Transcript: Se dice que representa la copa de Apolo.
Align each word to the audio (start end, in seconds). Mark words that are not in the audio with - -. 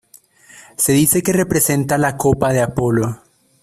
Se 0.77 0.93
dice 0.93 1.21
que 1.21 1.31
representa 1.31 1.99
la 1.99 2.17
copa 2.17 2.51
de 2.53 2.61
Apolo. 2.61 3.21